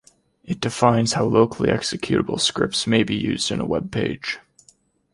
It 0.43 0.59
defines 0.59 1.13
how 1.13 1.25
locally 1.25 1.69
executable 1.69 2.39
scripts 2.41 2.87
may 2.87 3.03
be 3.03 3.13
used 3.13 3.51
in 3.51 3.59
a 3.59 3.67
web 3.67 3.91
page. 3.91 4.39